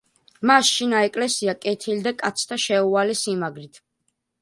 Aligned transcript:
მას 0.51 0.71
შინა 0.77 1.01
ეკლესია 1.09 1.55
კეთილი 1.67 2.07
და 2.09 2.17
კაცთა 2.25 2.61
შეუვალი 2.67 3.23
სიმაგრით. 3.25 3.83